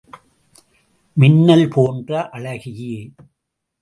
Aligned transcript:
மின்னல் 1.17 1.67
போன்ற 1.67 2.29
அழகியே! 2.29 2.95